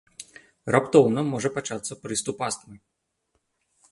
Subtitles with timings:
[0.75, 2.75] Раптоўна можа пачацца прыступ астмы.